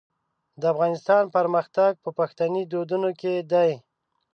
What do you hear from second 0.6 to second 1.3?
د افغانستان